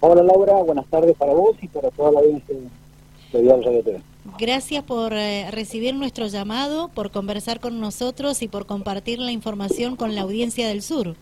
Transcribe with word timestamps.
Hola 0.00 0.22
Laura, 0.22 0.54
buenas 0.62 0.86
tardes 0.86 1.16
para 1.16 1.32
vos 1.32 1.56
y 1.60 1.66
para 1.66 1.90
toda 1.90 2.12
la 2.12 2.20
audiencia 2.20 2.54
de 3.32 3.42
Dial 3.42 3.64
Radio 3.64 3.82
TV. 3.82 4.00
Gracias 4.38 4.84
por 4.84 5.12
eh, 5.12 5.50
recibir 5.50 5.94
nuestro 5.94 6.28
llamado, 6.28 6.88
por 6.88 7.10
conversar 7.10 7.58
con 7.58 7.80
nosotros 7.80 8.40
y 8.42 8.48
por 8.48 8.66
compartir 8.66 9.18
la 9.18 9.32
información 9.32 9.96
con 9.96 10.14
la 10.14 10.20
audiencia 10.22 10.68
del 10.68 10.82
sur. 10.82 11.16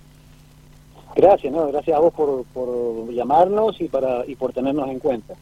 Gracias, 1.15 1.51
no, 1.51 1.67
gracias 1.69 1.97
a 1.97 2.01
vos 2.01 2.13
por, 2.13 2.45
por 2.53 3.11
llamarnos 3.11 3.81
y 3.81 3.89
para 3.89 4.27
y 4.27 4.35
por 4.35 4.53
tenernos 4.53 4.89
en 4.91 4.99
cuenta. 4.99 5.35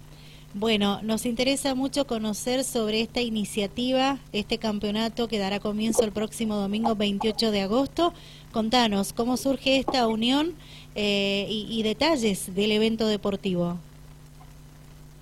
Bueno, 0.57 1.01
nos 1.03 1.27
interesa 1.27 1.75
mucho 1.75 2.07
conocer 2.07 2.63
sobre 2.63 3.01
esta 3.01 3.21
iniciativa, 3.21 4.19
este 4.31 4.59
campeonato 4.59 5.27
que 5.27 5.41
dará 5.41 5.59
comienzo 5.59 6.05
el 6.05 6.13
próximo 6.13 6.55
domingo 6.55 6.95
28 6.95 7.51
de 7.51 7.63
agosto. 7.63 8.13
Contanos, 8.53 9.13
¿cómo 9.13 9.37
surge 9.37 9.79
esta 9.79 10.07
unión 10.07 10.55
eh, 10.95 11.47
y, 11.49 11.83
detalles 11.83 12.55
del 12.55 12.73
evento 12.73 13.07
deportivo? 13.07 13.77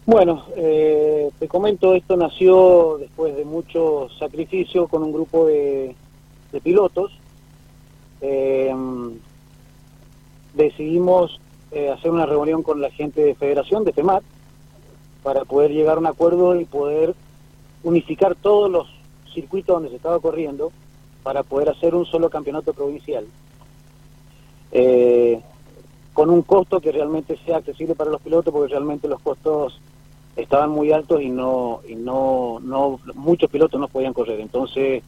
Bueno, 0.04 0.44
eh, 0.56 1.30
te 1.38 1.48
comento, 1.48 1.94
esto 1.94 2.16
nació 2.16 2.98
después 2.98 3.36
de 3.36 3.44
mucho 3.44 4.08
sacrificio 4.18 4.88
con 4.88 5.02
un 5.02 5.12
grupo 5.12 5.46
de, 5.46 5.94
pilotos. 6.62 7.12
Eh, 8.20 8.74
decidimos 10.54 11.40
hacer 11.94 12.10
una 12.10 12.26
reunión 12.26 12.62
con 12.62 12.82
la 12.82 12.90
gente 12.90 13.24
de 13.24 13.34
Federación, 13.34 13.84
de 13.84 13.94
FEMAT, 13.94 14.22
para 15.22 15.44
poder 15.46 15.70
llegar 15.70 15.96
a 15.96 16.00
un 16.00 16.06
acuerdo 16.06 16.60
y 16.60 16.66
poder 16.66 17.14
unificar 17.82 18.34
todos 18.34 18.70
los 18.70 18.88
circuitos 19.32 19.74
donde 19.74 19.88
se 19.88 19.96
estaba 19.96 20.20
corriendo 20.20 20.70
para 21.22 21.42
poder 21.42 21.70
hacer 21.70 21.94
un 21.94 22.04
solo 22.06 22.28
campeonato 22.28 22.72
provincial. 22.72 23.26
Eh, 24.72 25.40
con 26.12 26.30
un 26.30 26.42
costo 26.42 26.80
que 26.80 26.92
realmente 26.92 27.38
sea 27.44 27.58
accesible 27.58 27.94
para 27.94 28.10
los 28.10 28.20
pilotos 28.20 28.52
porque 28.52 28.72
realmente 28.72 29.08
los 29.08 29.20
costos 29.20 29.80
estaban 30.36 30.70
muy 30.70 30.92
altos 30.92 31.22
y 31.22 31.28
no 31.28 31.80
y 31.88 31.94
no 31.94 32.58
no 32.62 33.00
muchos 33.14 33.50
pilotos 33.50 33.80
no 33.80 33.88
podían 33.88 34.12
correr 34.12 34.40
entonces 34.40 35.02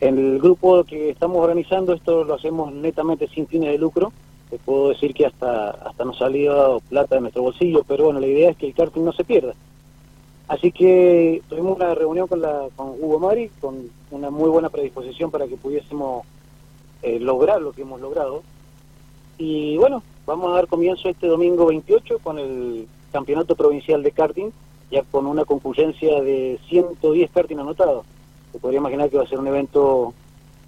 en 0.00 0.18
el 0.18 0.38
grupo 0.38 0.84
que 0.84 1.10
estamos 1.10 1.38
organizando 1.38 1.92
esto 1.92 2.24
lo 2.24 2.34
hacemos 2.34 2.72
netamente 2.72 3.28
sin 3.28 3.46
fines 3.46 3.70
de 3.70 3.78
lucro 3.78 4.12
te 4.50 4.58
puedo 4.58 4.90
decir 4.90 5.12
que 5.12 5.26
hasta 5.26 5.70
hasta 5.70 6.04
nos 6.04 6.18
salido 6.18 6.80
plata 6.88 7.16
de 7.16 7.22
nuestro 7.22 7.42
bolsillo, 7.42 7.82
pero 7.86 8.04
bueno, 8.04 8.20
la 8.20 8.26
idea 8.26 8.50
es 8.50 8.56
que 8.56 8.66
el 8.66 8.74
karting 8.74 9.04
no 9.04 9.12
se 9.12 9.24
pierda. 9.24 9.54
Así 10.48 10.70
que 10.70 11.42
tuvimos 11.48 11.76
una 11.76 11.94
reunión 11.94 12.28
con, 12.28 12.40
la, 12.40 12.68
con 12.76 12.90
Hugo 12.90 13.18
Mari, 13.18 13.50
con 13.60 13.90
una 14.12 14.30
muy 14.30 14.48
buena 14.48 14.70
predisposición 14.70 15.32
para 15.32 15.48
que 15.48 15.56
pudiésemos 15.56 16.24
eh, 17.02 17.18
lograr 17.18 17.60
lo 17.60 17.72
que 17.72 17.82
hemos 17.82 18.00
logrado. 18.00 18.42
Y 19.38 19.76
bueno, 19.76 20.02
vamos 20.26 20.50
a 20.50 20.56
dar 20.56 20.66
comienzo 20.66 21.08
este 21.08 21.26
domingo 21.26 21.66
28 21.66 22.18
con 22.20 22.38
el 22.38 22.86
Campeonato 23.12 23.54
Provincial 23.54 24.02
de 24.02 24.12
Karting, 24.12 24.50
ya 24.90 25.02
con 25.02 25.26
una 25.26 25.44
concurrencia 25.44 26.20
de 26.22 26.58
110 26.68 27.30
karting 27.30 27.58
anotados. 27.58 28.04
Se 28.52 28.58
podría 28.58 28.78
imaginar 28.78 29.10
que 29.10 29.16
va 29.16 29.24
a 29.24 29.28
ser 29.28 29.38
un 29.38 29.46
evento 29.46 30.14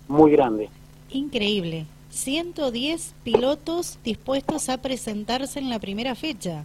muy 0.09 0.33
grande. 0.33 0.69
Increíble. 1.11 1.87
110 2.11 3.15
pilotos 3.23 3.99
dispuestos 4.03 4.69
a 4.69 4.79
presentarse 4.79 5.59
en 5.59 5.69
la 5.69 5.79
primera 5.79 6.15
fecha. 6.15 6.65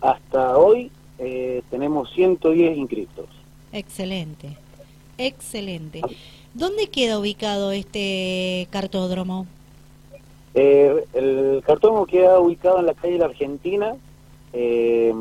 Hasta 0.00 0.56
hoy 0.56 0.90
eh, 1.18 1.62
tenemos 1.70 2.12
110 2.12 2.76
inscritos. 2.76 3.26
Excelente, 3.72 4.56
excelente. 5.18 6.00
¿Dónde 6.54 6.86
queda 6.88 7.18
ubicado 7.18 7.72
este 7.72 8.68
cartódromo? 8.70 9.46
Eh, 10.56 11.04
el 11.12 11.62
cartódromo 11.64 12.06
queda 12.06 12.40
ubicado 12.40 12.80
en 12.80 12.86
la 12.86 12.94
calle 12.94 13.18
La 13.18 13.26
Argentina, 13.26 13.94
eh, 14.52 15.12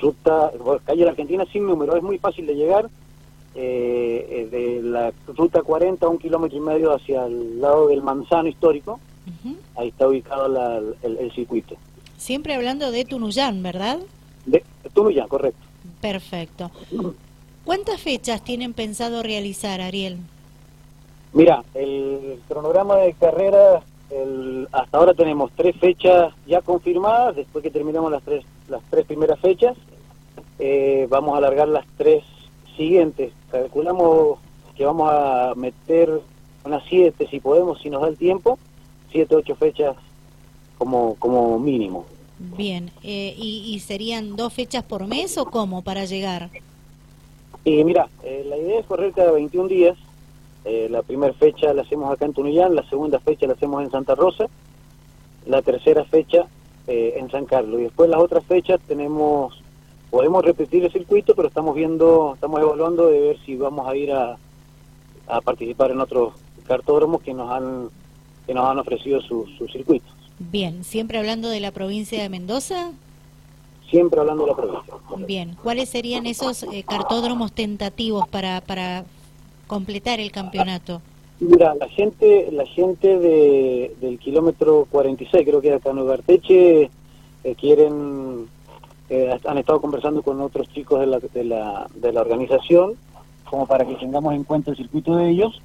ruta, 0.00 0.52
calle 0.84 1.04
La 1.04 1.10
Argentina 1.10 1.44
sin 1.52 1.66
número, 1.66 1.96
es 1.96 2.02
muy 2.02 2.18
fácil 2.18 2.46
de 2.46 2.54
llegar 2.54 2.88
eh, 3.56 4.26
eh, 4.30 4.48
de 4.48 4.82
la 4.82 5.12
ruta 5.26 5.62
40 5.62 6.08
un 6.08 6.18
kilómetro 6.18 6.56
y 6.56 6.60
medio 6.60 6.94
hacia 6.94 7.26
el 7.26 7.60
lado 7.60 7.88
del 7.88 8.02
Manzano 8.02 8.48
histórico. 8.48 9.00
Ahí 9.76 9.88
está 9.88 10.08
ubicado 10.08 10.94
el, 11.02 11.32
circuito. 11.32 11.76
Siempre 12.16 12.54
hablando 12.54 12.90
de 12.90 13.04
Tunuyán, 13.04 13.62
¿verdad? 13.62 13.98
De 14.46 14.62
Tunuyán, 14.92 15.28
correcto. 15.28 15.60
Perfecto. 16.00 16.70
¿Cuántas 17.64 18.00
fechas 18.00 18.42
tienen 18.42 18.72
pensado 18.72 19.22
realizar, 19.22 19.80
Ariel? 19.80 20.18
Mira, 21.32 21.64
el 21.74 22.40
cronograma 22.48 22.96
de 22.96 23.14
carrera, 23.14 23.82
hasta 24.72 24.98
ahora 24.98 25.14
tenemos 25.14 25.52
tres 25.54 25.76
fechas 25.76 26.34
ya 26.46 26.60
confirmadas, 26.60 27.36
después 27.36 27.62
que 27.62 27.70
terminamos 27.70 28.10
las 28.10 28.22
tres, 28.22 28.44
las 28.68 28.82
tres 28.90 29.06
primeras 29.06 29.38
fechas, 29.38 29.76
eh, 30.58 31.06
vamos 31.08 31.34
a 31.34 31.38
alargar 31.38 31.68
las 31.68 31.86
tres 31.96 32.24
siguiente, 32.76 33.32
calculamos 33.50 34.38
que 34.76 34.84
vamos 34.84 35.10
a 35.12 35.52
meter 35.54 36.20
unas 36.64 36.82
siete, 36.88 37.28
si 37.28 37.40
podemos, 37.40 37.80
si 37.80 37.90
nos 37.90 38.02
da 38.02 38.08
el 38.08 38.16
tiempo, 38.16 38.58
siete, 39.12 39.36
ocho 39.36 39.54
fechas 39.54 39.96
como, 40.78 41.14
como 41.16 41.58
mínimo. 41.58 42.06
Bien, 42.38 42.90
eh, 43.02 43.34
¿y, 43.36 43.78
serían 43.80 44.34
dos 44.34 44.54
fechas 44.54 44.82
por 44.82 45.06
mes 45.06 45.36
o 45.36 45.44
cómo 45.44 45.82
para 45.82 46.06
llegar? 46.06 46.48
Y 47.64 47.84
mira, 47.84 48.08
eh, 48.22 48.44
la 48.48 48.56
idea 48.56 48.80
es 48.80 48.86
correr 48.86 49.12
cada 49.12 49.32
21 49.32 49.68
días. 49.68 49.98
Eh, 50.64 50.88
la 50.90 51.02
primera 51.02 51.32
fecha 51.32 51.72
la 51.72 51.82
hacemos 51.82 52.12
acá 52.12 52.26
en 52.26 52.34
Tunuyán, 52.34 52.74
la 52.74 52.88
segunda 52.88 53.18
fecha 53.18 53.46
la 53.46 53.54
hacemos 53.54 53.82
en 53.82 53.90
Santa 53.90 54.14
Rosa, 54.14 54.46
la 55.46 55.62
tercera 55.62 56.04
fecha 56.04 56.46
en 56.86 57.30
San 57.30 57.46
Carlos. 57.46 57.78
Y 57.78 57.84
después 57.84 58.10
las 58.10 58.20
otras 58.20 58.44
fechas 58.44 58.80
tenemos 58.88 59.60
podemos 60.10 60.44
repetir 60.44 60.84
el 60.84 60.92
circuito, 60.92 61.34
pero 61.34 61.48
estamos 61.48 61.74
viendo, 61.74 62.34
estamos 62.34 62.60
evaluando 62.60 63.06
de 63.06 63.20
ver 63.20 63.38
si 63.46 63.56
vamos 63.56 63.88
a 63.88 63.96
ir 63.96 64.12
a, 64.12 64.36
a 65.28 65.40
participar 65.40 65.92
en 65.92 66.00
otros 66.00 66.34
cartódromos 66.66 67.22
que 67.22 67.32
nos 67.32 67.50
han 67.50 67.88
que 68.46 68.54
nos 68.54 68.68
han 68.68 68.78
ofrecido 68.78 69.20
sus 69.20 69.48
circuitos. 69.70 70.10
Bien, 70.38 70.82
siempre 70.82 71.18
hablando 71.18 71.48
de 71.48 71.60
la 71.60 71.70
provincia 71.70 72.20
de 72.20 72.28
Mendoza. 72.28 72.90
Siempre 73.88 74.18
hablando 74.18 74.44
de 74.44 74.50
la 74.50 74.56
provincia. 74.56 74.94
Bien, 75.26 75.56
¿cuáles 75.62 75.88
serían 75.88 76.26
esos 76.26 76.64
eh, 76.64 76.84
cartódromos 76.88 77.52
tentativos 77.52 78.26
para 78.28 78.60
para 78.60 79.04
completar 79.70 80.18
el 80.18 80.32
campeonato? 80.32 81.00
Mira, 81.38 81.76
la 81.76 81.88
gente 81.88 82.48
la 82.50 82.66
gente 82.66 83.20
de, 83.20 83.94
del 84.00 84.18
kilómetro 84.18 84.88
46, 84.90 85.46
creo 85.46 85.60
que 85.60 85.68
era 85.68 85.76
acá 85.76 85.90
en 85.90 85.98
Ugarteche, 86.00 86.90
eh, 87.44 87.54
quieren 87.54 88.48
eh, 89.08 89.38
han 89.44 89.58
estado 89.58 89.80
conversando 89.80 90.22
con 90.22 90.40
otros 90.40 90.68
chicos 90.70 90.98
de 90.98 91.06
la, 91.06 91.20
de, 91.20 91.44
la, 91.44 91.86
de 91.94 92.12
la 92.12 92.20
organización, 92.20 92.94
como 93.48 93.68
para 93.68 93.86
que 93.86 93.94
tengamos 93.94 94.34
en 94.34 94.42
cuenta 94.42 94.72
el 94.72 94.76
circuito 94.76 95.14
de 95.14 95.30
ellos. 95.30 95.62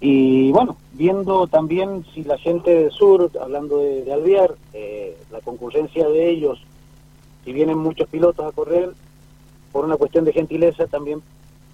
Y 0.00 0.50
bueno, 0.52 0.76
viendo 0.94 1.46
también 1.48 2.06
si 2.14 2.24
la 2.24 2.38
gente 2.38 2.70
del 2.70 2.90
sur, 2.90 3.30
hablando 3.38 3.78
de, 3.78 4.04
de 4.04 4.12
Alvear, 4.12 4.54
eh, 4.72 5.18
la 5.30 5.40
concurrencia 5.40 6.08
de 6.08 6.30
ellos, 6.30 6.60
si 7.44 7.52
vienen 7.52 7.76
muchos 7.76 8.08
pilotos 8.08 8.46
a 8.46 8.52
correr, 8.52 8.90
por 9.70 9.84
una 9.84 9.98
cuestión 9.98 10.24
de 10.24 10.32
gentileza 10.32 10.86
también 10.86 11.20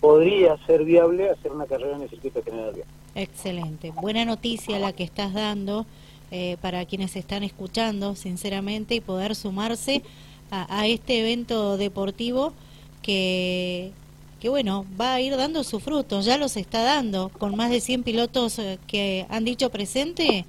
podría 0.05 0.59
ser 0.67 0.85
viable 0.85 1.31
hacer 1.31 1.51
una 1.51 1.65
carrera 1.65 1.97
en 1.97 2.03
el 2.03 2.11
circuito 2.11 2.41
de 2.41 2.51
General. 2.51 2.75
Excelente, 3.15 3.91
buena 4.03 4.27
noticia 4.27 4.79
la 4.79 4.93
que 4.93 5.03
estás 5.03 5.33
dando 5.33 5.87
eh, 6.31 6.59
para 6.61 6.85
quienes 6.85 7.17
están 7.17 7.43
escuchando, 7.43 8.15
sinceramente, 8.15 8.95
y 8.95 9.01
poder 9.01 9.35
sumarse 9.35 10.03
a, 10.51 10.87
este 10.87 11.21
evento 11.21 11.79
deportivo 11.79 12.53
que, 13.01 13.93
que, 14.41 14.51
bueno, 14.51 14.85
va 15.01 15.15
a 15.15 15.23
ir 15.23 15.35
dando 15.39 15.65
sus 15.65 15.83
frutos, 15.83 16.27
ya 16.27 16.37
los 16.37 16.59
está 16.59 16.83
dando, 16.83 17.31
con 17.39 17.57
más 17.57 17.71
de 17.71 17.81
100 17.81 18.03
pilotos 18.03 18.59
eh, 18.59 18.79
que 18.87 19.25
han 19.31 19.47
dicho 19.47 19.71
presente, 19.71 20.45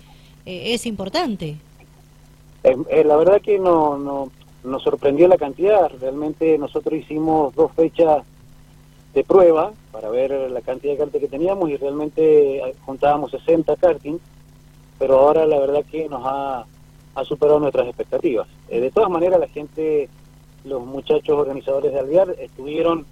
eh, 0.45 0.73
es 0.73 0.85
importante. 0.85 1.55
Eh, 2.63 3.03
la 3.05 3.15
verdad 3.15 3.41
que 3.41 3.57
no, 3.57 3.97
no, 3.97 4.31
nos 4.65 4.83
sorprendió 4.83 5.29
la 5.29 5.37
cantidad, 5.37 5.89
realmente 6.01 6.57
nosotros 6.57 6.99
hicimos 6.99 7.55
dos 7.55 7.71
fechas 7.71 8.25
de 9.15 9.23
prueba 9.23 9.71
para 9.91 10.09
ver 10.09 10.51
la 10.51 10.61
cantidad 10.61 10.93
de 10.93 10.99
karting 10.99 11.19
que 11.19 11.27
teníamos 11.27 11.69
y 11.69 11.77
realmente 11.77 12.61
contábamos 12.85 13.31
60 13.31 13.75
karting, 13.77 14.17
pero 14.99 15.17
ahora 15.17 15.47
la 15.47 15.59
verdad 15.59 15.83
que 15.89 16.07
nos 16.07 16.21
ha 16.23 16.65
ha 17.15 17.23
superado 17.23 17.59
nuestras 17.59 17.87
expectativas. 17.87 18.47
Eh, 18.69 18.81
de 18.81 18.91
todas 18.91 19.09
maneras, 19.09 19.39
la 19.39 19.47
gente, 19.47 20.09
los 20.65 20.85
muchachos 20.85 21.37
organizadores 21.37 21.93
de 21.93 21.99
Alvear 21.99 22.35
estuvieron 22.39 23.05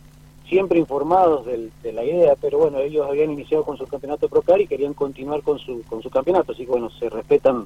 siempre 0.48 0.78
informados 0.78 1.46
de 1.46 1.94
la 1.94 2.04
idea, 2.04 2.36
pero 2.40 2.60
bueno, 2.60 2.80
ellos 2.80 3.08
habían 3.10 3.32
iniciado 3.32 3.64
con 3.64 3.78
su 3.78 3.88
campeonato 3.88 4.28
Procar 4.28 4.60
y 4.60 4.68
querían 4.68 4.94
continuar 4.94 5.42
con 5.42 5.58
su, 5.58 5.82
con 5.84 6.04
su 6.04 6.10
campeonato, 6.10 6.52
así 6.52 6.66
que 6.66 6.72
bueno, 6.72 6.90
se 6.92 7.10
respetan 7.10 7.66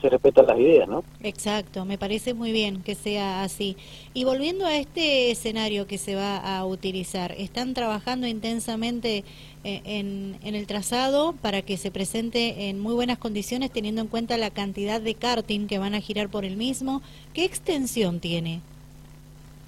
se 0.00 0.08
respetan 0.08 0.46
las 0.46 0.58
ideas, 0.58 0.88
¿no? 0.88 1.04
Exacto, 1.22 1.84
me 1.84 1.98
parece 1.98 2.34
muy 2.34 2.52
bien 2.52 2.82
que 2.82 2.94
sea 2.94 3.42
así. 3.42 3.76
Y 4.14 4.24
volviendo 4.24 4.66
a 4.66 4.76
este 4.76 5.30
escenario 5.30 5.86
que 5.86 5.98
se 5.98 6.14
va 6.14 6.36
a 6.36 6.64
utilizar, 6.64 7.32
¿están 7.32 7.74
trabajando 7.74 8.26
intensamente 8.26 9.24
eh, 9.64 9.80
en, 9.84 10.36
en, 10.42 10.54
el 10.54 10.66
trazado 10.66 11.34
para 11.40 11.62
que 11.62 11.76
se 11.76 11.90
presente 11.90 12.68
en 12.68 12.78
muy 12.78 12.94
buenas 12.94 13.18
condiciones 13.18 13.70
teniendo 13.70 14.00
en 14.00 14.08
cuenta 14.08 14.36
la 14.36 14.50
cantidad 14.50 15.00
de 15.00 15.14
karting 15.14 15.66
que 15.66 15.78
van 15.78 15.94
a 15.94 16.00
girar 16.00 16.28
por 16.28 16.44
el 16.44 16.56
mismo? 16.56 17.02
¿Qué 17.32 17.44
extensión 17.44 18.20
tiene? 18.20 18.60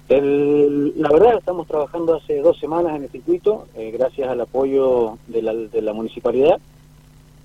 la 0.09 1.09
verdad, 1.11 1.37
estamos 1.37 1.67
trabajando 1.67 2.15
hace 2.15 2.39
dos 2.39 2.57
semanas 2.57 2.95
en 2.95 3.03
el 3.03 3.09
circuito, 3.09 3.67
eh, 3.75 3.91
gracias 3.91 4.27
al 4.27 4.41
apoyo 4.41 5.19
de 5.27 5.43
la, 5.43 5.53
de 5.53 5.81
la 5.83 5.93
municipalidad. 5.93 6.59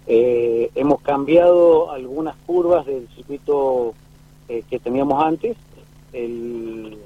Eh, 0.07 0.71
hemos 0.75 1.01
cambiado 1.01 1.91
algunas 1.91 2.37
curvas 2.47 2.85
del 2.87 3.09
circuito 3.15 3.95
eh, 4.49 4.63
que 4.69 4.79
teníamos 4.79 5.23
antes. 5.23 5.57
El, 6.13 6.99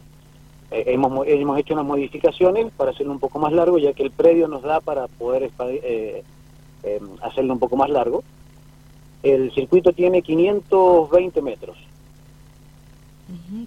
eh, 0.70 0.84
hemos, 0.86 1.26
hemos 1.26 1.58
hecho 1.58 1.74
unas 1.74 1.86
modificaciones 1.86 2.72
para 2.76 2.90
hacerlo 2.90 3.12
un 3.12 3.20
poco 3.20 3.38
más 3.38 3.52
largo, 3.52 3.78
ya 3.78 3.92
que 3.92 4.02
el 4.02 4.10
predio 4.10 4.48
nos 4.48 4.62
da 4.62 4.80
para 4.80 5.06
poder 5.06 5.50
hacerlo 7.22 7.52
un 7.52 7.58
poco 7.58 7.76
más 7.76 7.90
largo. 7.90 8.24
El 9.22 9.52
circuito 9.52 9.92
tiene 9.92 10.22
520 10.22 11.42
metros. 11.42 11.76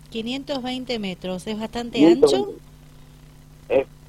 520 0.09 0.99
metros, 0.99 1.47
¿es 1.47 1.59
bastante 1.59 2.05
ancho? 2.05 2.55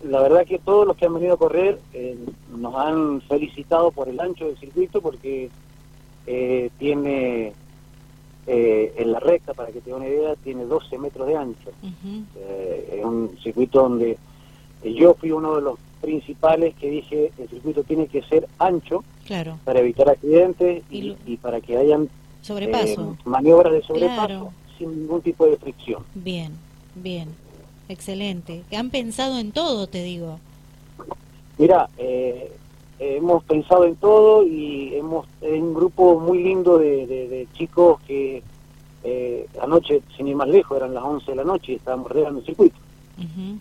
La 0.04 0.20
verdad 0.20 0.46
que 0.46 0.58
todos 0.58 0.87
los 0.87 0.96
que 0.96 1.06
han 1.06 1.14
venido 1.14 1.34
a 1.34 1.38
correr 1.38 1.78
eh, 1.93 2.16
nos 2.56 2.75
han 2.75 3.20
felicitado 3.22 3.90
por 3.90 4.08
el 4.08 4.20
ancho 4.20 4.46
del 4.46 4.58
circuito 4.58 5.00
porque 5.00 5.50
eh, 6.26 6.70
tiene 6.78 7.52
eh, 8.46 8.94
en 8.96 9.12
la 9.12 9.20
recta, 9.20 9.54
para 9.54 9.70
que 9.70 9.81
te 9.81 9.90
dé 9.90 9.96
una 9.96 10.08
idea, 10.08 10.34
tiene 10.37 10.64
12 10.64 10.99
metros 10.99 11.28
de 11.28 11.37
ancho. 11.37 11.70
es 12.93 13.04
un 13.04 13.37
circuito 13.43 13.82
donde 13.82 14.19
yo 14.84 15.14
fui 15.14 15.31
uno 15.31 15.56
de 15.56 15.62
los 15.62 15.78
principales 16.00 16.75
que 16.75 16.90
dije 16.90 17.32
el 17.38 17.48
circuito 17.48 17.84
tiene 17.84 18.08
que 18.08 18.22
ser 18.22 18.48
ancho 18.58 19.05
claro. 19.25 19.58
para 19.64 19.78
evitar 19.78 20.10
accidentes 20.10 20.82
y, 20.90 21.37
para 21.37 21.60
que 21.60 21.76
hayan 21.76 22.08
maniobras 23.25 23.72
de 23.72 23.82
sobrepaso 23.82 24.52
sin 24.76 25.02
ningún 25.02 25.22
tipo 25.22 25.46
de 25.46 25.56
fricción. 25.56 26.02
Bien, 26.14 26.52
bien. 26.96 27.28
Excelente. 27.88 28.62
Han 28.76 28.90
pensado 28.90 29.38
en 29.38 29.52
todo, 29.52 29.87
te 29.87 30.02
digo. 30.02 30.38
Mira, 31.58 31.88
eh, 31.99 32.52
hemos 32.99 33.44
pensado 33.44 33.84
en 33.84 33.96
todo 33.96 34.46
y 34.46 34.94
hemos 34.94 35.26
en 35.40 35.62
un 35.62 35.75
grupo 35.75 36.19
muy 36.19 36.43
lindo 36.43 36.79
de, 36.79 37.46
chicos 37.55 38.00
que 38.06 38.43
eh, 39.05 39.46
anoche, 39.61 40.02
sin 40.17 40.29
ir 40.29 40.37
más 40.37 40.49
lejos, 40.49 40.76
eran 40.76 40.94
las 40.94 41.02
11 41.02 41.31
de 41.31 41.37
la 41.37 41.44
noche 41.44 41.73
y 41.73 41.75
estábamos 41.76 42.11
regando 42.11 42.40
el 42.40 42.46
circuito. 42.46 42.76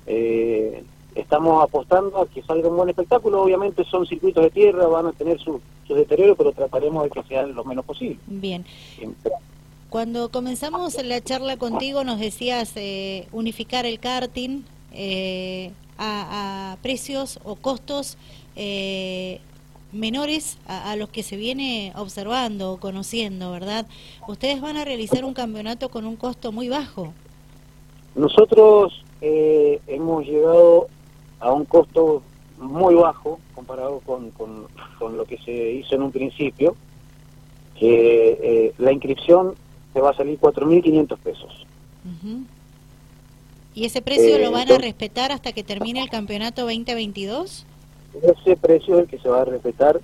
Eh, 0.07 0.83
estamos 1.15 1.63
apostando 1.63 2.21
a 2.21 2.27
que 2.27 2.41
salga 2.43 2.69
un 2.69 2.77
buen 2.77 2.89
espectáculo. 2.89 3.41
Obviamente 3.41 3.83
son 3.85 4.05
circuitos 4.05 4.43
de 4.43 4.49
tierra, 4.49 4.87
van 4.87 5.07
a 5.07 5.11
tener 5.11 5.39
su, 5.39 5.59
su 5.87 5.93
deterioro, 5.95 6.35
pero 6.35 6.51
trataremos 6.51 7.03
de 7.03 7.09
que 7.09 7.23
sean 7.23 7.53
lo 7.53 7.63
menos 7.63 7.85
posible. 7.85 8.17
Bien. 8.27 8.63
Cuando 9.91 10.29
comenzamos 10.29 10.95
la 11.03 11.19
charla 11.19 11.57
contigo 11.57 12.05
nos 12.05 12.17
decías 12.17 12.71
eh, 12.77 13.27
unificar 13.33 13.85
el 13.85 13.99
karting 13.99 14.61
eh, 14.93 15.73
a, 15.97 16.77
precios 16.81 17.41
o 17.43 17.57
costos 17.57 18.17
eh, 18.55 19.41
menores 19.91 20.57
a, 20.65 20.95
los 20.95 21.09
que 21.09 21.23
se 21.23 21.35
viene 21.35 21.91
observando 21.97 22.71
o 22.71 22.77
conociendo, 22.77 23.51
¿verdad? 23.51 23.85
Ustedes 24.29 24.61
van 24.61 24.77
a 24.77 24.85
realizar 24.85 25.25
un 25.25 25.33
campeonato 25.33 25.89
con 25.89 26.05
un 26.05 26.15
costo 26.15 26.53
muy 26.53 26.69
bajo. 26.69 27.11
Nosotros 28.15 29.03
hemos 29.19 30.25
llegado 30.25 30.87
a 31.41 31.51
un 31.51 31.65
costo 31.65 32.23
muy 32.61 32.95
bajo 32.95 33.41
comparado 33.53 33.99
con, 34.05 34.31
con, 34.31 35.17
lo 35.17 35.25
que 35.25 35.37
se 35.39 35.51
hizo 35.51 35.95
en 35.95 36.03
un 36.03 36.13
principio, 36.13 36.77
que 37.77 38.73
la 38.77 38.93
inscripción 38.93 39.55
te 39.93 40.01
va 40.01 40.11
a 40.11 40.15
salir 40.15 40.39
4.500 40.39 41.17
pesos. 41.17 41.65
¿Y 43.73 43.85
ese 43.85 44.01
precio 44.01 44.37
lo 44.37 44.47
eh, 44.47 44.49
van 44.49 44.71
a 44.71 44.77
respetar 44.77 45.31
hasta 45.31 45.53
que 45.53 45.63
termine 45.63 46.01
el 46.01 46.09
campeonato 46.09 46.61
2022? 46.61 47.65
Ese 48.21 48.57
precio 48.57 48.95
es 48.95 49.01
el 49.01 49.07
que 49.07 49.19
se 49.19 49.29
va 49.29 49.41
a 49.41 49.45
respetar 49.45 50.01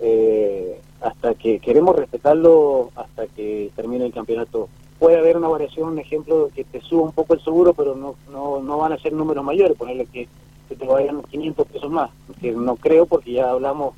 eh, 0.00 0.80
hasta 1.00 1.34
que 1.34 1.60
queremos 1.60 1.94
respetarlo 1.94 2.90
hasta 2.96 3.26
que 3.28 3.70
termine 3.76 4.06
el 4.06 4.12
campeonato. 4.12 4.68
Puede 4.98 5.16
haber 5.16 5.36
una 5.36 5.46
variación, 5.46 5.90
un 5.90 5.98
ejemplo, 6.00 6.50
que 6.54 6.64
te 6.64 6.80
suba 6.80 7.02
un 7.02 7.12
poco 7.12 7.34
el 7.34 7.44
seguro, 7.44 7.72
pero 7.72 7.94
no, 7.94 8.16
no, 8.32 8.60
no 8.60 8.78
van 8.78 8.92
a 8.92 8.98
ser 8.98 9.12
números 9.12 9.44
mayores, 9.44 9.76
ponerle 9.76 10.06
que, 10.06 10.26
que 10.68 10.74
te 10.74 10.84
vayan 10.84 11.22
500 11.22 11.66
pesos 11.68 11.90
más, 11.90 12.10
que 12.40 12.50
no 12.50 12.74
creo 12.74 13.06
porque 13.06 13.32
ya 13.32 13.50
hablamos 13.50 13.94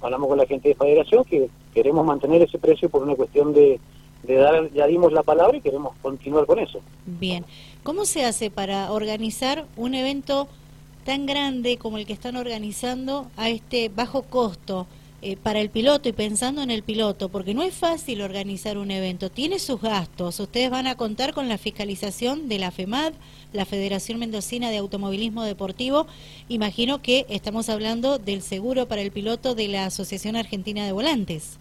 hablamos 0.00 0.28
con 0.28 0.38
la 0.38 0.46
gente 0.46 0.68
de 0.68 0.74
federación 0.76 1.24
que 1.24 1.50
queremos 1.74 2.06
mantener 2.06 2.42
ese 2.42 2.58
precio 2.58 2.88
por 2.88 3.02
una 3.02 3.16
cuestión 3.16 3.52
de, 3.52 3.80
de 4.22 4.34
dar, 4.36 4.70
ya 4.72 4.86
dimos 4.86 5.12
la 5.12 5.22
palabra 5.22 5.56
y 5.56 5.60
queremos 5.60 5.94
continuar 6.02 6.46
con 6.46 6.58
eso. 6.58 6.80
Bien, 7.06 7.44
¿cómo 7.82 8.04
se 8.04 8.24
hace 8.24 8.50
para 8.50 8.92
organizar 8.92 9.66
un 9.76 9.94
evento 9.94 10.48
tan 11.04 11.26
grande 11.26 11.78
como 11.78 11.98
el 11.98 12.06
que 12.06 12.12
están 12.12 12.36
organizando 12.36 13.30
a 13.36 13.48
este 13.48 13.88
bajo 13.88 14.22
costo 14.22 14.86
eh, 15.22 15.36
para 15.36 15.60
el 15.60 15.70
piloto 15.70 16.08
y 16.08 16.12
pensando 16.12 16.62
en 16.62 16.70
el 16.70 16.82
piloto? 16.82 17.28
Porque 17.28 17.54
no 17.54 17.62
es 17.62 17.74
fácil 17.74 18.20
organizar 18.20 18.76
un 18.76 18.90
evento, 18.90 19.30
tiene 19.30 19.58
sus 19.58 19.80
gastos. 19.80 20.40
Ustedes 20.40 20.70
van 20.70 20.86
a 20.86 20.96
contar 20.96 21.32
con 21.32 21.48
la 21.48 21.56
fiscalización 21.56 22.48
de 22.48 22.58
la 22.58 22.70
FEMAD, 22.70 23.14
la 23.52 23.64
Federación 23.64 24.18
Mendocina 24.18 24.70
de 24.70 24.76
Automovilismo 24.78 25.44
Deportivo. 25.44 26.06
Imagino 26.48 27.00
que 27.00 27.24
estamos 27.28 27.68
hablando 27.68 28.18
del 28.18 28.42
seguro 28.42 28.86
para 28.86 29.00
el 29.00 29.12
piloto 29.12 29.54
de 29.54 29.68
la 29.68 29.86
Asociación 29.86 30.36
Argentina 30.36 30.84
de 30.84 30.92
Volantes. 30.92 31.58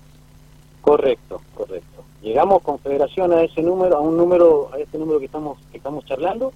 Correcto, 0.81 1.41
correcto. 1.53 1.96
Llegamos 2.27 2.61
con 2.61 2.77
Federación 2.79 3.31
a 3.31 3.41
ese 3.41 3.61
número, 3.61 3.95
a 3.95 4.01
un 4.01 4.17
número, 4.17 4.69
a 4.73 4.79
este 4.79 4.97
número 4.97 5.17
que 5.17 5.27
estamos 5.27 5.57
que 5.71 5.77
estamos 5.77 6.03
charlando. 6.03 6.51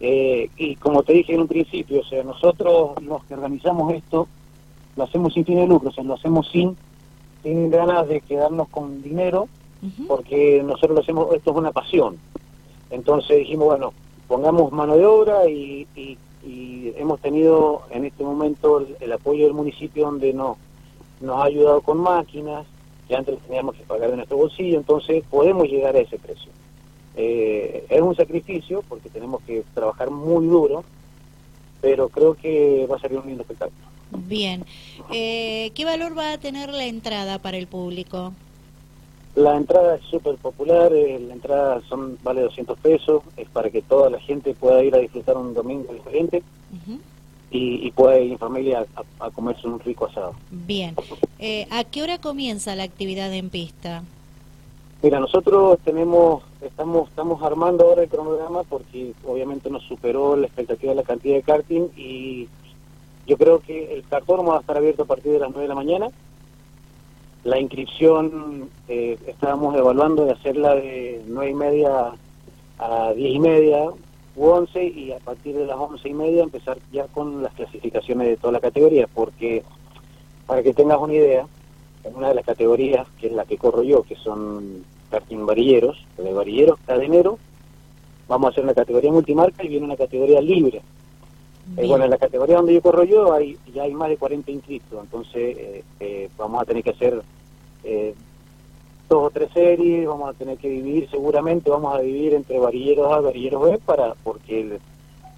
Eh, 0.00 0.50
y 0.58 0.76
como 0.76 1.02
te 1.02 1.14
dije 1.14 1.32
en 1.32 1.40
un 1.40 1.48
principio, 1.48 2.00
o 2.00 2.04
sea, 2.04 2.22
nosotros 2.22 3.02
los 3.02 3.24
que 3.24 3.32
organizamos 3.32 3.94
esto 3.94 4.28
lo 4.94 5.04
hacemos 5.04 5.32
sin 5.32 5.46
fin 5.46 5.56
de 5.56 5.66
lucro, 5.66 5.88
o 5.88 5.92
sea, 5.94 6.04
lo 6.04 6.12
hacemos 6.12 6.46
sin 6.50 6.76
sin 7.42 7.70
ganas 7.70 8.06
de 8.06 8.20
quedarnos 8.20 8.68
con 8.68 9.02
dinero, 9.02 9.48
porque 10.06 10.62
nosotros 10.62 10.96
lo 10.96 11.00
hacemos, 11.00 11.34
esto 11.34 11.52
es 11.52 11.56
una 11.56 11.72
pasión. 11.72 12.18
Entonces 12.90 13.38
dijimos, 13.38 13.68
bueno, 13.68 13.94
pongamos 14.28 14.72
mano 14.72 14.98
de 14.98 15.06
obra 15.06 15.48
y, 15.48 15.86
y, 15.96 16.18
hemos 16.98 17.18
tenido 17.20 17.82
en 17.90 18.04
este 18.04 18.22
momento 18.24 18.80
el, 18.80 18.96
el, 19.00 19.12
apoyo 19.12 19.44
del 19.44 19.54
municipio 19.54 20.04
donde 20.04 20.34
nos, 20.34 20.58
nos 21.22 21.40
ha 21.40 21.44
ayudado 21.44 21.80
con 21.80 21.98
máquinas, 21.98 22.66
que 23.12 23.18
antes 23.18 23.38
teníamos 23.40 23.76
que 23.76 23.82
pagar 23.82 24.10
de 24.10 24.16
nuestro 24.16 24.38
bolsillo, 24.38 24.78
entonces 24.78 25.22
podemos 25.28 25.68
llegar 25.68 25.94
a 25.94 25.98
ese 25.98 26.18
precio. 26.18 26.50
Eh, 27.14 27.84
es 27.90 28.00
un 28.00 28.16
sacrificio 28.16 28.82
porque 28.88 29.10
tenemos 29.10 29.42
que 29.42 29.64
trabajar 29.74 30.10
muy 30.10 30.46
duro, 30.46 30.82
pero 31.82 32.08
creo 32.08 32.32
que 32.32 32.86
va 32.90 32.96
a 32.96 33.00
ser 33.00 33.12
un 33.14 33.26
lindo 33.26 33.42
espectáculo. 33.42 33.86
Bien. 34.12 34.64
Eh, 35.12 35.72
¿Qué 35.74 35.84
valor 35.84 36.16
va 36.16 36.32
a 36.32 36.38
tener 36.38 36.70
la 36.70 36.86
entrada 36.86 37.38
para 37.38 37.58
el 37.58 37.66
público? 37.66 38.32
La 39.34 39.56
entrada 39.56 39.96
es 39.96 40.04
súper 40.04 40.36
popular, 40.36 40.90
eh, 40.94 41.20
la 41.20 41.34
entrada 41.34 41.82
son 41.90 42.16
vale 42.22 42.40
200 42.40 42.78
pesos, 42.78 43.22
es 43.36 43.48
para 43.50 43.68
que 43.68 43.82
toda 43.82 44.08
la 44.08 44.20
gente 44.20 44.54
pueda 44.54 44.82
ir 44.82 44.94
a 44.94 45.00
disfrutar 45.00 45.36
un 45.36 45.52
domingo 45.52 45.92
diferente 45.92 46.42
y, 47.52 47.90
puede 47.90 48.24
ir 48.24 48.32
en 48.32 48.38
familia 48.38 48.86
a, 49.20 49.30
comerse 49.30 49.66
un 49.66 49.78
rico 49.78 50.06
asado. 50.06 50.34
Bien. 50.50 50.94
Eh, 51.38 51.66
¿A 51.70 51.84
qué 51.84 52.02
hora 52.02 52.18
comienza 52.18 52.74
la 52.74 52.84
actividad 52.84 53.32
en 53.32 53.50
pista? 53.50 54.02
Mira, 55.02 55.20
nosotros 55.20 55.78
tenemos, 55.84 56.44
estamos, 56.62 57.08
estamos 57.08 57.42
armando 57.42 57.84
ahora 57.84 58.04
el 58.04 58.08
cronograma 58.08 58.62
porque 58.62 59.12
obviamente 59.26 59.68
nos 59.68 59.82
superó 59.82 60.36
la 60.36 60.46
expectativa 60.46 60.92
de 60.92 60.96
la 60.96 61.02
cantidad 61.02 61.34
de 61.34 61.42
karting 61.42 61.88
y 61.96 62.48
yo 63.26 63.36
creo 63.36 63.60
que 63.60 63.94
el 63.94 64.04
cartódromo 64.04 64.52
va 64.52 64.58
a 64.58 64.60
estar 64.60 64.76
abierto 64.76 65.02
a 65.02 65.06
partir 65.06 65.32
de 65.32 65.40
las 65.40 65.50
9 65.50 65.62
de 65.62 65.68
la 65.68 65.74
mañana. 65.74 66.08
La 67.44 67.58
inscripción 67.58 68.70
eh, 68.88 69.18
estábamos 69.26 69.76
evaluando 69.76 70.24
de 70.24 70.32
hacerla 70.32 70.76
de 70.76 71.22
9 71.26 71.50
y 71.50 71.54
media 71.54 72.12
a 72.78 73.12
10 73.12 73.34
y 73.34 73.38
media, 73.40 73.90
u 74.36 74.46
11 74.46 74.84
y 74.84 75.12
a 75.12 75.18
partir 75.18 75.54
de 75.56 75.66
las 75.66 75.76
once 75.76 76.08
y 76.08 76.14
media 76.14 76.42
empezar 76.42 76.78
ya 76.90 77.06
con 77.06 77.42
las 77.42 77.52
clasificaciones 77.54 78.28
de 78.28 78.36
toda 78.36 78.52
la 78.52 78.60
categoría, 78.60 79.06
porque 79.12 79.62
para 80.46 80.62
que 80.62 80.72
tengas 80.72 80.98
una 80.98 81.14
idea, 81.14 81.46
en 82.04 82.16
una 82.16 82.28
de 82.28 82.34
las 82.34 82.44
categorías, 82.44 83.06
que 83.20 83.28
es 83.28 83.32
la 83.32 83.44
que 83.44 83.58
corro 83.58 83.82
yo, 83.82 84.02
que 84.02 84.16
son 84.16 84.84
karting 85.10 85.46
varilleros, 85.46 86.04
de 86.16 86.32
varilleros 86.32 86.78
cadenero, 86.86 87.38
vamos 88.28 88.48
a 88.48 88.50
hacer 88.50 88.64
una 88.64 88.74
categoría 88.74 89.12
multimarca 89.12 89.64
y 89.64 89.68
viene 89.68 89.84
una 89.84 89.96
categoría 89.96 90.40
libre. 90.40 90.82
Eh, 91.76 91.86
bueno, 91.86 92.04
en 92.04 92.10
la 92.10 92.18
categoría 92.18 92.56
donde 92.56 92.74
yo 92.74 92.82
corro 92.82 93.04
yo 93.04 93.32
hay 93.32 93.56
ya 93.72 93.84
hay 93.84 93.94
más 93.94 94.08
de 94.08 94.16
40 94.16 94.50
inscritos, 94.50 95.00
entonces 95.00 95.56
eh, 95.56 95.84
eh, 96.00 96.28
vamos 96.36 96.60
a 96.60 96.64
tener 96.64 96.82
que 96.82 96.90
hacer 96.90 97.22
dos 99.12 99.26
o 99.26 99.30
tres 99.30 99.50
series, 99.52 100.06
vamos 100.06 100.30
a 100.30 100.32
tener 100.32 100.56
que 100.56 100.70
dividir 100.70 101.06
seguramente, 101.10 101.68
vamos 101.68 101.94
a 101.94 102.00
dividir 102.00 102.32
entre 102.32 102.58
varilleros 102.58 103.12
A 103.12 103.20
varilleros 103.20 103.62
B, 103.62 103.78
para, 103.84 104.14
porque 104.14 104.78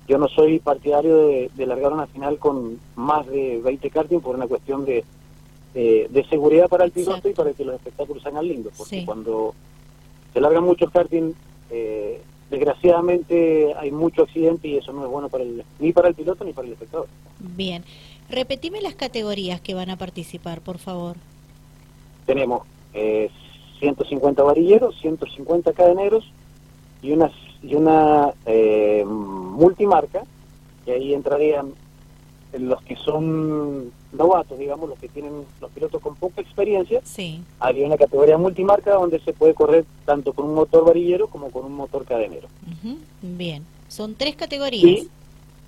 yo 0.06 0.16
no 0.16 0.28
soy 0.28 0.60
partidario 0.60 1.26
de, 1.26 1.66
largar 1.66 1.92
una 1.92 2.06
final 2.06 2.38
con 2.38 2.78
más 2.94 3.26
de 3.26 3.60
20 3.64 3.90
karting 3.90 4.20
por 4.20 4.36
una 4.36 4.46
cuestión 4.46 4.84
de, 4.84 5.04
de, 5.74 6.26
seguridad 6.30 6.68
para 6.68 6.84
el 6.84 6.92
piloto 6.92 7.28
y 7.28 7.32
para 7.32 7.52
que 7.52 7.64
los 7.64 7.74
espectáculos 7.74 8.22
sean 8.22 8.46
lindos, 8.46 8.74
porque 8.78 9.04
cuando 9.04 9.54
se 10.32 10.40
largan 10.40 10.62
muchos 10.62 10.92
karting, 10.92 11.32
eh, 11.70 12.22
desgraciadamente 12.50 13.74
hay 13.74 13.90
mucho 13.90 14.22
accidente 14.22 14.68
y 14.68 14.76
eso 14.76 14.92
no 14.92 15.04
es 15.04 15.10
bueno 15.10 15.28
para 15.28 15.42
el, 15.42 15.64
ni 15.80 15.92
para 15.92 16.06
el 16.06 16.14
piloto 16.14 16.44
ni 16.44 16.52
para 16.52 16.68
el 16.68 16.74
espectador. 16.74 17.08
Bien, 17.40 17.82
repetime 18.30 18.80
las 18.80 18.94
categorías 18.94 19.60
que 19.60 19.74
van 19.74 19.90
a 19.90 19.96
participar, 19.96 20.60
por 20.60 20.78
favor. 20.78 21.16
Tenemos 22.24 22.62
eh, 22.94 23.28
150 23.78 24.42
varilleros, 24.42 24.98
150 25.00 25.72
cadeneros 25.72 26.24
y 27.02 27.12
una, 27.12 27.30
y 27.62 27.74
una 27.74 28.32
eh, 28.46 29.04
multimarca, 29.04 30.22
y 30.86 30.90
ahí 30.90 31.14
entrarían 31.14 31.72
los 32.58 32.82
que 32.82 32.96
son 32.96 33.92
novatos, 34.12 34.58
digamos, 34.58 34.88
los 34.88 34.98
que 34.98 35.08
tienen 35.08 35.44
los 35.60 35.70
pilotos 35.72 36.00
con 36.00 36.14
poca 36.14 36.40
experiencia. 36.40 37.00
Sí. 37.04 37.40
Había 37.58 37.86
una 37.86 37.96
categoría 37.96 38.38
multimarca 38.38 38.94
donde 38.94 39.20
se 39.20 39.32
puede 39.32 39.54
correr 39.54 39.84
tanto 40.04 40.32
con 40.32 40.46
un 40.46 40.54
motor 40.54 40.84
varillero 40.84 41.28
como 41.28 41.50
con 41.50 41.64
un 41.64 41.74
motor 41.74 42.04
cadenero. 42.04 42.48
Bien, 43.22 43.64
son 43.88 44.14
tres 44.14 44.36
categorías. 44.36 45.06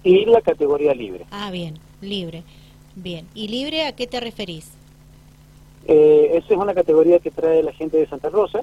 Y, 0.04 0.25
la 0.26 0.40
categoría 0.40 0.94
libre. 0.94 1.26
Ah, 1.32 1.50
bien, 1.50 1.78
libre. 2.00 2.44
Bien, 2.94 3.26
¿y 3.34 3.48
libre 3.48 3.84
a 3.86 3.92
qué 3.92 4.06
te 4.06 4.20
referís? 4.20 4.70
Eh, 5.88 6.31
esa 6.35 6.55
es 6.55 6.61
una 6.61 6.75
categoría 6.75 7.21
que 7.21 7.31
trae 7.31 7.62
la 7.62 7.73
gente 7.73 7.97
de 7.97 8.07
Santa 8.07 8.28
Rosa, 8.28 8.61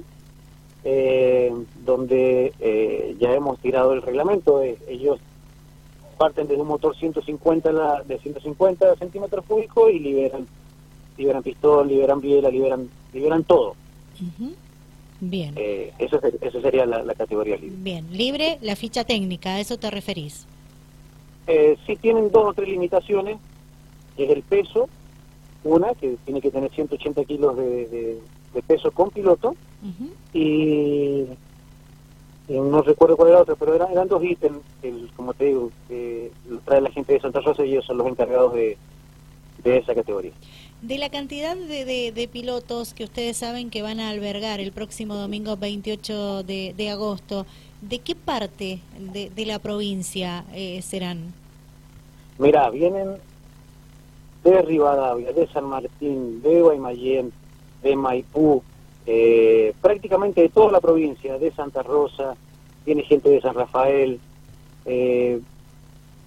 eh, 0.84 1.52
donde 1.84 2.52
eh, 2.60 3.16
ya 3.18 3.32
hemos 3.32 3.58
tirado 3.58 3.92
el 3.92 4.02
reglamento. 4.02 4.62
ellos 4.62 5.18
parten 6.18 6.46
de 6.46 6.56
un 6.56 6.66
motor 6.66 6.96
150 6.96 7.72
la, 7.72 8.02
de 8.02 8.18
150 8.18 8.96
centímetros 8.96 9.44
cúbicos 9.46 9.90
y 9.90 9.98
liberan 9.98 10.46
liberan 11.16 11.42
pistón, 11.42 11.88
liberan 11.88 12.20
biela, 12.20 12.50
liberan 12.50 12.88
liberan 13.12 13.44
todo. 13.44 13.74
Bien. 15.20 15.54
Eh, 15.56 15.92
eso, 15.98 16.20
eso, 16.40 16.60
sería 16.60 16.86
la, 16.86 17.14
categoría 17.14 17.56
libre. 17.56 17.76
Bien, 17.78 18.06
libre 18.12 18.58
la 18.62 18.76
ficha 18.76 19.04
técnica, 19.04 19.54
¿a 19.54 19.60
eso 19.60 19.78
te 19.78 19.90
referís? 19.90 20.46
Eh, 21.46 21.76
sí 21.86 21.96
tienen 21.96 22.30
dos 22.30 22.48
o 22.48 22.52
tres 22.52 22.68
limitaciones, 22.68 23.38
es 24.16 24.30
el 24.30 24.42
peso, 24.42 24.88
una 25.64 25.94
que 25.94 26.16
tiene 26.24 26.40
que 26.40 26.50
tener 26.50 26.70
180 26.70 27.24
kilos 27.24 27.56
de, 27.56 28.20
peso 28.66 28.90
con 28.92 29.10
piloto, 29.10 29.56
y 30.32 31.26
no 32.48 32.82
recuerdo 32.82 33.16
cuál 33.16 33.30
era 33.30 33.40
otra, 33.40 33.54
pero 33.56 33.74
eran, 33.74 33.90
eran 33.90 34.08
dos 34.08 34.22
ítems, 34.22 34.60
como 35.16 35.32
te 35.34 35.46
digo, 35.46 35.70
que 35.88 36.30
trae 36.64 36.80
la 36.80 36.90
gente 36.90 37.14
de 37.14 37.20
Santa 37.20 37.40
Rosa 37.40 37.64
y 37.64 37.72
ellos 37.72 37.86
son 37.86 37.98
los 37.98 38.06
encargados 38.06 38.52
de, 38.54 38.76
esa 39.64 39.94
categoría. 39.94 40.32
De 40.82 40.98
la 40.98 41.08
cantidad 41.08 41.56
de, 41.56 42.12
de, 42.12 42.28
pilotos 42.28 42.92
que 42.92 43.04
ustedes 43.04 43.38
saben 43.38 43.70
que 43.70 43.80
van 43.80 43.98
a 43.98 44.10
albergar 44.10 44.60
el 44.60 44.72
próximo 44.72 45.14
domingo 45.14 45.56
28 45.56 46.42
de, 46.42 46.90
agosto, 46.90 47.46
¿de 47.80 47.98
qué 48.00 48.14
parte 48.14 48.80
de, 48.98 49.46
la 49.46 49.58
provincia 49.58 50.44
eh, 50.52 50.82
serán? 50.82 51.32
Mira, 52.38 52.68
vienen 52.68 53.16
de 54.44 54.62
Rivadavia, 54.62 55.32
de 55.32 55.46
San 55.48 55.64
Martín, 55.64 56.42
de 56.42 56.60
Guaymallén, 56.60 57.32
de 57.82 57.96
Maipú, 57.96 58.62
eh, 59.06 59.74
prácticamente 59.80 60.42
de 60.42 60.48
toda 60.50 60.72
la 60.72 60.80
provincia, 60.80 61.38
de 61.38 61.50
Santa 61.52 61.82
Rosa, 61.82 62.36
tiene 62.84 63.02
gente 63.02 63.30
de 63.30 63.40
San 63.40 63.54
Rafael. 63.54 64.20
Eh, 64.84 65.40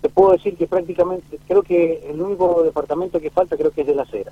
te 0.01 0.09
puedo 0.09 0.31
decir 0.33 0.55
que 0.55 0.67
prácticamente, 0.67 1.39
creo 1.47 1.63
que 1.63 2.07
el 2.09 2.21
único 2.21 2.63
departamento 2.63 3.19
que 3.19 3.29
falta 3.29 3.57
creo 3.57 3.71
que 3.71 3.81
es 3.81 3.87
de 3.87 3.95
la 3.95 4.05
Cera, 4.05 4.31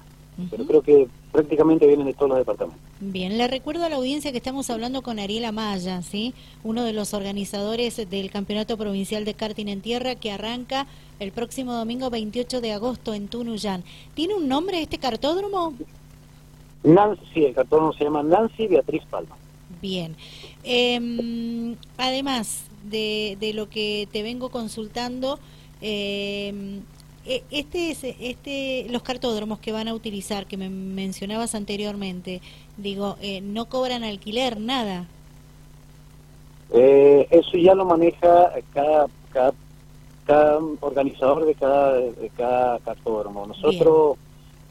pero 0.51 0.65
creo 0.65 0.81
que 0.81 1.07
prácticamente 1.31 1.87
vienen 1.87 2.05
de 2.05 2.13
todos 2.13 2.29
los 2.29 2.37
departamentos. 2.37 2.81
Bien, 2.99 3.37
le 3.37 3.47
recuerdo 3.47 3.85
a 3.85 3.89
la 3.89 3.95
audiencia 3.95 4.31
que 4.31 4.37
estamos 4.37 4.69
hablando 4.69 5.01
con 5.01 5.19
Ariel 5.19 5.45
Amaya, 5.45 6.01
¿sí? 6.01 6.33
uno 6.63 6.83
de 6.83 6.93
los 6.93 7.13
organizadores 7.13 8.09
del 8.09 8.29
Campeonato 8.29 8.77
Provincial 8.77 9.25
de 9.25 9.33
Karting 9.33 9.67
en 9.67 9.81
Tierra 9.81 10.15
que 10.15 10.31
arranca 10.31 10.87
el 11.19 11.31
próximo 11.31 11.73
domingo 11.73 12.09
28 12.09 12.61
de 12.61 12.73
agosto 12.73 13.13
en 13.13 13.27
Tunuyán. 13.27 13.83
¿Tiene 14.13 14.35
un 14.35 14.47
nombre 14.47 14.81
este 14.81 14.97
cartódromo? 14.97 15.73
Nancy, 16.83 17.45
el 17.45 17.55
cartón 17.55 17.93
se 17.93 18.03
llama 18.03 18.21
Nancy 18.21 18.67
Beatriz 18.67 19.03
Palma. 19.09 19.35
Bien. 19.81 20.15
Em, 20.63 21.75
además 21.97 22.65
de, 22.83 23.37
de, 23.39 23.53
lo 23.53 23.69
que 23.69 24.07
te 24.11 24.23
vengo 24.23 24.49
consultando, 24.49 25.39
em, 25.81 26.81
e, 27.25 27.43
este, 27.51 27.91
este, 28.29 28.87
los 28.89 29.01
cartódromos 29.01 29.59
que 29.59 29.71
van 29.71 29.87
a 29.87 29.93
utilizar, 29.93 30.45
que 30.45 30.57
me 30.57 30.69
mencionabas 30.69 31.55
anteriormente, 31.55 32.41
digo, 32.77 33.17
eh, 33.21 33.41
no 33.41 33.65
cobran 33.65 34.03
alquiler, 34.03 34.59
nada. 34.59 35.07
Eh, 36.73 37.27
eso 37.31 37.57
ya 37.57 37.73
lo 37.73 37.85
maneja 37.85 38.51
cada, 38.73 39.07
cada, 39.31 39.53
cada 40.25 40.59
organizador 40.81 41.45
de 41.45 41.55
cada, 41.55 41.93
de 41.93 42.31
cada 42.35 42.79
cartódromo. 42.79 43.47
Nosotros 43.47 44.17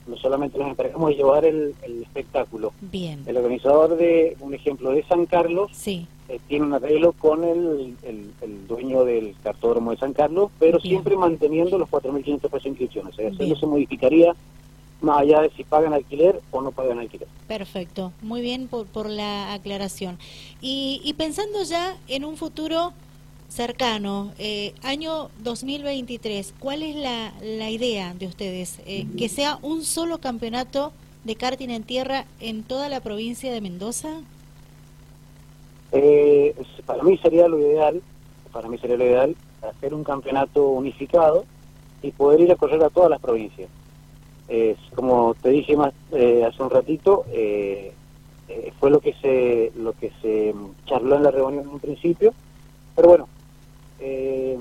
no 0.06 0.16
solamente 0.16 0.58
nos 0.58 0.70
encargamos 0.70 1.10
de 1.10 1.16
llevar 1.16 1.44
el, 1.44 1.74
espectáculo. 2.02 2.72
Bien. 2.80 3.22
El 3.26 3.36
organizador 3.36 3.96
de, 3.96 4.36
un 4.40 4.54
ejemplo, 4.54 4.90
de 4.90 5.02
San 5.04 5.26
Carlos, 5.26 5.70
sí. 5.72 6.06
Eh, 6.28 6.40
tiene 6.48 6.64
un 6.64 6.72
arreglo 6.72 7.12
con 7.12 7.44
el, 7.44 7.96
el, 8.02 8.66
dueño 8.66 9.04
del 9.04 9.34
cartódromo 9.42 9.90
de 9.90 9.98
San 9.98 10.14
Carlos, 10.14 10.50
pero 10.58 10.80
siempre 10.80 11.16
manteniendo 11.16 11.76
los 11.76 11.88
4.500 11.90 12.40
pesos 12.48 12.78
de 12.78 13.12
sea, 13.12 13.28
eso 13.28 13.46
no 13.46 13.56
se 13.56 13.66
modificaría 13.66 14.34
más 15.02 15.18
allá 15.20 15.42
de 15.42 15.50
si 15.50 15.64
pagan 15.64 15.92
alquiler 15.92 16.40
o 16.50 16.62
no 16.62 16.72
pagan 16.72 16.98
alquiler. 16.98 17.28
Perfecto, 17.46 18.12
muy 18.22 18.40
bien 18.40 18.68
por, 18.68 18.86
por 18.86 19.10
la 19.10 19.52
aclaración. 19.52 20.18
Y, 20.62 21.02
y 21.04 21.12
pensando 21.12 21.62
ya 21.62 21.96
en 22.08 22.24
un 22.24 22.38
futuro 22.38 22.94
cercano, 23.48 24.32
eh, 24.38 24.74
año 24.82 25.30
2023, 25.42 26.54
¿cuál 26.58 26.82
es 26.82 26.96
la, 26.96 27.32
la 27.42 27.70
idea 27.70 28.14
de 28.14 28.26
ustedes? 28.26 28.78
Eh, 28.86 29.06
¿Que 29.16 29.28
sea 29.28 29.58
un 29.62 29.84
solo 29.84 30.18
campeonato 30.18 30.92
de 31.24 31.36
karting 31.36 31.68
en 31.68 31.82
tierra 31.84 32.24
en 32.40 32.62
toda 32.64 32.88
la 32.88 33.00
provincia 33.00 33.52
de 33.52 33.60
Mendoza? 33.60 34.22
Eh, 35.94 36.54
para 36.84 37.02
mí 37.02 37.16
sería 37.18 37.48
lo 37.48 37.58
ideal, 37.58 38.02
para 38.52 38.68
mí 38.68 38.76
sería 38.78 38.96
lo 38.96 39.04
ideal 39.04 39.34
hacer 39.62 39.94
un 39.94 40.04
campeonato 40.04 40.68
unificado 40.68 41.44
y 42.02 42.10
poder 42.10 42.40
ir 42.40 42.52
a 42.52 42.56
correr 42.56 42.82
a 42.82 42.90
todas 42.90 43.08
las 43.10 43.20
provincias. 43.20 43.70
como 44.94 45.34
te 45.40 45.48
dije 45.48 45.74
más 45.74 45.94
hace 46.12 46.62
un 46.62 46.70
ratito, 46.70 47.24
fue 48.78 48.90
lo 48.90 49.00
que 49.00 49.14
se 49.14 49.72
lo 49.76 49.94
que 49.94 50.10
se 50.20 50.54
charló 50.84 51.16
en 51.16 51.22
la 51.22 51.30
reunión 51.30 51.64
en 51.64 51.70
un 51.70 51.80
principio, 51.80 52.34
pero 52.94 53.08
bueno, 53.08 53.28
eh, 54.00 54.58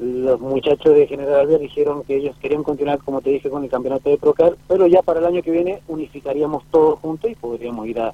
los 0.00 0.40
muchachos 0.40 0.94
de 0.94 1.08
General 1.08 1.40
Alvear 1.40 1.60
dijeron 1.60 2.04
que 2.04 2.16
ellos 2.16 2.36
querían 2.40 2.62
continuar, 2.62 2.98
como 3.00 3.20
te 3.20 3.30
dije, 3.30 3.50
con 3.50 3.64
el 3.64 3.70
campeonato 3.70 4.10
de 4.10 4.16
Procar, 4.16 4.56
pero 4.68 4.86
ya 4.86 5.02
para 5.02 5.18
el 5.18 5.26
año 5.26 5.42
que 5.42 5.50
viene 5.50 5.82
unificaríamos 5.88 6.62
todos 6.70 7.00
juntos 7.00 7.30
y 7.30 7.34
podríamos 7.34 7.86
ir 7.88 8.00
a, 8.00 8.12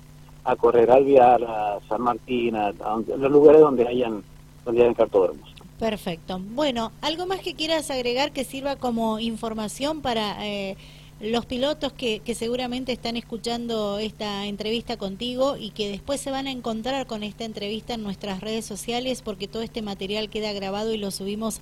correr 0.57 0.91
a 0.91 0.95
Alvear, 0.95 1.43
a 1.45 1.79
San 1.89 2.03
Martín, 2.03 2.55
a, 2.55 2.73
los 2.73 3.31
lugares 3.31 3.61
donde 3.61 3.87
hayan, 3.89 4.23
donde 4.65 4.83
hayan 4.83 4.95
cartódromos. 4.95 5.49
Perfecto. 5.79 6.41
Bueno, 6.51 6.93
¿algo 7.01 7.27
más 7.27 7.41
que 7.41 7.55
quieras 7.55 7.91
agregar 7.91 8.33
que 8.33 8.45
sirva 8.45 8.77
como 8.77 9.19
información 9.19 10.03
para 10.03 10.47
eh, 10.47 10.77
los 11.21 11.47
pilotos 11.47 11.93
que, 11.93 12.21
que, 12.21 12.35
seguramente 12.35 12.93
están 12.93 13.17
escuchando 13.17 13.99
esta 13.99 14.47
entrevista 14.47 14.97
contigo 14.97 15.57
y 15.59 15.71
que 15.71 15.89
después 15.89 16.21
se 16.21 16.31
van 16.31 16.47
a 16.47 16.51
encontrar 16.51 17.07
con 17.07 17.23
esta 17.23 17.45
entrevista 17.45 17.95
en 17.95 18.03
nuestras 18.03 18.41
redes 18.41 18.65
sociales 18.65 19.23
porque 19.23 19.49
todo 19.49 19.63
este 19.63 19.83
material 19.83 20.29
queda 20.29 20.53
grabado 20.53 20.93
y 20.93 20.99
lo 20.99 21.11
subimos 21.11 21.61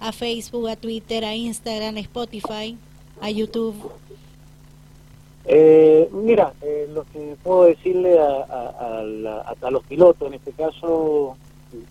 a 0.00 0.12
Facebook, 0.12 0.68
a 0.68 0.76
Twitter, 0.76 1.24
a 1.24 1.34
Instagram, 1.36 1.96
a 1.96 2.00
Spotify, 2.00 2.76
a 3.20 3.30
YouTube. 3.30 3.74
Eh, 5.44 6.08
mira, 6.12 6.52
eh, 6.62 6.88
lo 6.92 7.04
que 7.04 7.36
puedo 7.42 7.64
decirle 7.64 8.18
a, 8.18 9.02
a, 9.60 9.70
los 9.70 9.82
pilotos, 9.84 10.28
en 10.28 10.34
este 10.34 10.52
caso 10.52 11.36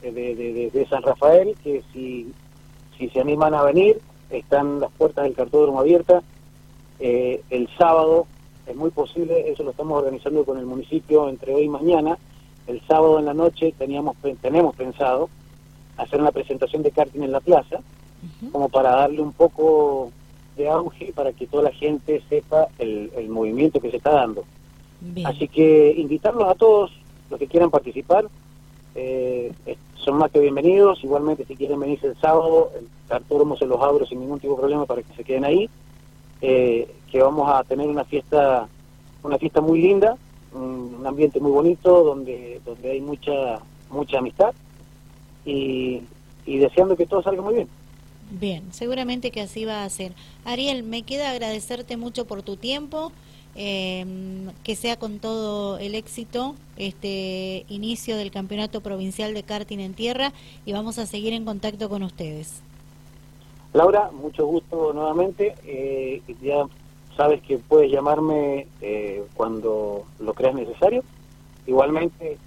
de, 0.02 0.12
de, 0.12 0.70
de, 0.72 0.86
San 0.88 1.04
Rafael, 1.04 1.56
que 1.64 1.84
si, 1.92 2.32
si 2.98 3.10
se 3.10 3.20
animan 3.20 3.54
a 3.54 3.64
venir, 3.64 4.00
están 4.30 4.80
las 4.80 4.92
puertas 4.92 5.26
del 5.26 5.34
cartódromo 5.34 5.80
abiertas 5.80 6.24
eh, 7.04 7.42
el 7.50 7.68
sábado, 7.80 8.28
es 8.68 8.76
muy 8.76 8.92
posible, 8.92 9.50
eso 9.50 9.64
lo 9.64 9.72
estamos 9.72 9.98
organizando 9.98 10.46
con 10.46 10.60
el 10.60 10.68
municipio 10.68 11.28
entre 11.30 11.54
hoy 11.54 11.64
y 11.64 11.70
mañana. 11.70 12.18
El 12.68 12.80
sábado 12.88 13.18
en 13.18 13.26
la 13.26 13.34
noche 13.34 13.74
teníamos 13.76 14.16
tenemos 14.40 14.76
pensado 14.76 15.28
hacer 15.98 16.22
una 16.22 16.32
presentación 16.32 16.84
de 16.84 16.92
karting 16.92 17.24
en 17.24 17.32
la 17.32 17.40
plaza, 17.40 17.80
como 18.52 18.70
para 18.70 18.92
darle 18.92 19.20
un 19.22 19.34
poco 19.34 20.12
de 20.62 20.70
auge 20.70 21.12
para 21.14 21.34
que 21.34 21.48
toda 21.48 21.64
la 21.64 21.72
gente 21.72 22.22
sepa 22.30 22.68
el, 22.80 23.12
movimiento 23.30 23.80
que 23.80 23.92
se 23.92 23.98
está 23.98 24.12
dando. 24.12 24.44
Así 25.26 25.48
que 25.48 25.94
invitarlos 25.98 26.48
a 26.48 26.56
todos 26.56 26.92
los 27.30 27.40
que 27.40 27.48
quieran 27.48 27.72
participar, 27.72 28.26
eh, 28.94 29.52
son 29.96 30.18
más 30.18 30.32
que 30.32 30.40
bienvenidos. 30.40 31.04
Igualmente, 31.04 31.46
si 31.46 31.56
quieren 31.56 31.80
venirse 31.80 32.08
el 32.08 32.18
sábado, 32.18 32.72
el 32.78 32.88
cartódromo 33.08 33.58
se 33.58 33.66
los 33.66 33.82
abro 33.82 34.06
sin 34.06 34.20
ningún 34.20 34.40
tipo 34.40 34.54
de 34.54 34.60
problema 34.60 34.86
para 34.86 35.02
que 35.02 35.14
se 35.16 35.24
queden 35.24 35.46
ahí. 35.46 35.70
Eh, 36.42 36.88
que 37.12 37.22
vamos 37.22 37.50
a 37.50 37.64
tener 37.64 37.88
una 37.88 38.04
fiesta, 38.04 38.68
una 39.24 39.38
fiesta 39.38 39.62
muy 39.62 39.82
linda, 39.82 40.18
un, 40.54 41.04
ambiente 41.06 41.40
muy 41.40 41.52
bonito, 41.52 42.04
donde, 42.04 42.62
donde 42.66 42.92
hay 42.92 43.02
mucha, 43.02 43.60
mucha 43.90 44.20
amistad 44.20 44.54
y, 45.46 46.02
y 46.46 46.58
deseando 46.58 46.96
que 46.96 47.06
todo 47.06 47.22
salga 47.22 47.42
muy 47.42 47.56
bien. 47.56 47.68
Bien, 48.32 48.64
seguramente 48.72 49.30
que 49.30 49.42
así 49.42 49.66
va 49.66 49.84
a 49.84 49.90
ser. 49.90 50.14
Ariel, 50.46 50.84
me 50.84 51.04
queda 51.04 51.32
agradecerte 51.32 51.98
mucho 51.98 52.26
por 52.26 52.44
tu 52.44 52.56
tiempo 52.56 53.12
eh, 53.56 54.06
que 54.64 54.78
sea 54.78 54.98
con 54.98 55.20
todo 55.20 55.78
el 55.78 55.96
éxito 55.96 56.56
este 56.78 57.66
inicio 57.68 58.16
del 58.16 58.32
Campeonato 58.32 58.80
Provincial 58.80 59.34
de 59.34 59.44
Karting 59.44 59.80
en 59.82 59.94
Tierra 59.94 60.32
y 60.66 60.72
vamos 60.72 60.98
a 60.98 61.06
seguir 61.06 61.34
en 61.34 61.44
contacto 61.44 61.90
con 61.90 62.04
ustedes. 62.04 62.62
Laura, 63.74 64.10
mucho 64.14 64.46
gusto 64.46 64.94
nuevamente. 64.94 65.56
Eh, 65.66 66.22
ya 66.42 66.66
sabes 67.18 67.42
que 67.42 67.58
puedes 67.58 67.92
llamarme 67.92 68.68
eh, 68.80 69.26
cuando 69.36 70.06
lo 70.20 70.34
creas 70.34 70.56
necesario. 70.56 71.04
Igualmente, 71.68 72.38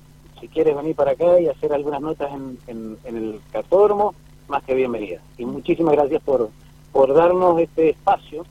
si 0.41 0.49
quieres 0.49 0.75
venir 0.75 0.97
para 0.97 1.13
acá 1.13 1.39
y 1.39 1.49
hacer 1.49 1.75
algunas 1.75 2.01
notas 2.01 2.33
en, 2.33 2.97
en 3.05 3.17
el 3.17 3.41
cartódromo, 3.53 4.15
más 4.49 4.63
que 4.65 4.75
bienvenida. 4.75 5.21
Y 5.39 5.45
muchísimas 5.45 5.95
gracias 5.95 6.23
por, 6.23 6.51
por 6.93 7.15
darnos 7.15 7.61
este 7.61 7.91
espacio 7.91 8.45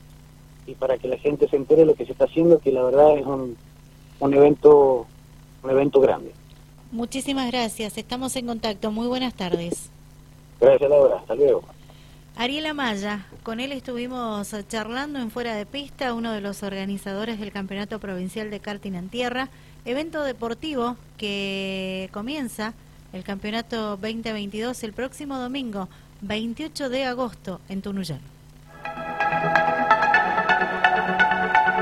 y 0.66 0.74
para 0.74 0.98
que 0.98 1.08
la 1.08 1.18
gente 1.18 1.48
se 1.48 1.56
entere 1.56 1.82
de 1.82 1.86
lo 1.86 1.94
que 1.94 2.06
se 2.06 2.12
está 2.12 2.24
haciendo, 2.24 2.58
que 2.58 2.72
la 2.72 2.82
verdad 2.82 3.18
es 3.18 3.26
un, 3.26 3.56
un 4.20 4.34
evento 4.34 5.06
un 5.64 5.70
evento 5.70 6.00
grande. 6.00 6.32
Muchísimas 6.92 7.50
gracias, 7.50 7.98
estamos 7.98 8.36
en 8.36 8.46
contacto. 8.46 8.92
Muy 8.92 9.08
buenas 9.08 9.34
tardes. 9.34 9.90
Gracias, 10.60 10.88
Laura. 10.88 11.16
Hasta 11.16 11.34
luego. 11.34 11.64
Ariel 12.36 12.66
Amaya, 12.66 13.26
con 13.42 13.60
él 13.60 13.72
estuvimos 13.72 14.54
charlando 14.68 15.18
en 15.18 15.30
Fuera 15.30 15.54
de 15.54 15.66
Pista, 15.66 16.14
uno 16.14 16.32
de 16.32 16.40
los 16.40 16.62
organizadores 16.62 17.40
del 17.40 17.52
Campeonato 17.52 17.98
Provincial 17.98 18.50
de 18.50 18.60
Karting 18.60 18.94
en 18.94 19.08
Tierra, 19.08 19.48
evento 19.84 20.22
deportivo 20.22 20.96
que 21.16 22.08
comienza 22.12 22.74
el 23.14 23.22
campeonato 23.22 23.96
2022 23.96 24.82
el 24.82 24.92
próximo 24.92 25.38
domingo, 25.38 25.88
28 26.20 26.90
de 26.90 27.04
agosto, 27.04 27.60
en 27.68 27.80
Tunuyán. 27.80 28.20